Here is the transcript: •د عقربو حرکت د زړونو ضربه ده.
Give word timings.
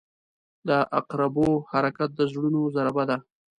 •د 0.67 0.69
عقربو 0.99 1.49
حرکت 1.71 2.09
د 2.15 2.21
زړونو 2.31 2.61
ضربه 2.75 3.03
ده. 3.09 3.17